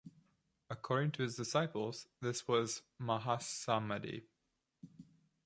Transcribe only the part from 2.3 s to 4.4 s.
was "mahasamadhi".